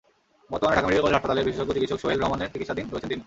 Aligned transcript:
বর্তমানে 0.51 0.75
Dhaka 0.77 0.87
medical 0.87 1.03
college 1.05 1.13
হাসপাতালের 1.17 1.45
বিশেষজ্ঞ 1.47 1.71
চিকিৎসক 1.75 1.99
সোহেল 2.01 2.19
রহমানের 2.21 2.51
চিকিৎসাধীন 2.53 2.85
রয়েছেন 2.87 3.09
তিনি। 3.09 3.19